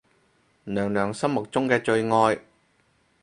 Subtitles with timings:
[0.63, 2.39] 娘娘心目中嘅真愛